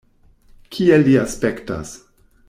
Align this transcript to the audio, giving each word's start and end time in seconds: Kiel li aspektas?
Kiel 0.75 1.05
li 1.09 1.13
aspektas? 1.25 1.93